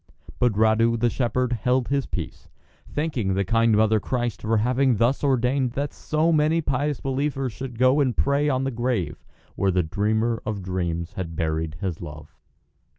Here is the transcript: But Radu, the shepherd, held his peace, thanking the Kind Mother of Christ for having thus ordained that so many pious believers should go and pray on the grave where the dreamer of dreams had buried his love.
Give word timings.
But 0.39 0.53
Radu, 0.53 0.99
the 0.99 1.11
shepherd, 1.11 1.53
held 1.53 1.89
his 1.89 2.07
peace, 2.07 2.49
thanking 2.91 3.35
the 3.35 3.45
Kind 3.45 3.77
Mother 3.77 3.97
of 3.97 4.01
Christ 4.01 4.41
for 4.41 4.57
having 4.57 4.95
thus 4.97 5.23
ordained 5.23 5.73
that 5.73 5.93
so 5.93 6.31
many 6.31 6.59
pious 6.59 6.99
believers 6.99 7.53
should 7.53 7.77
go 7.77 7.99
and 7.99 8.17
pray 8.17 8.49
on 8.49 8.63
the 8.63 8.71
grave 8.71 9.23
where 9.55 9.69
the 9.69 9.83
dreamer 9.83 10.41
of 10.43 10.63
dreams 10.63 11.13
had 11.13 11.35
buried 11.35 11.75
his 11.81 12.01
love. 12.01 12.35